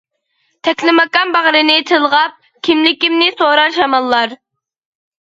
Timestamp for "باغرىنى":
1.35-1.75